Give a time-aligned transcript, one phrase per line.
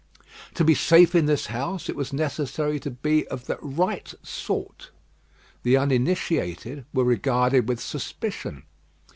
[0.55, 4.89] To be safe in this house, it was necessary to be of the "right sort."
[5.61, 8.63] The uninitiated were regarded with suspicion.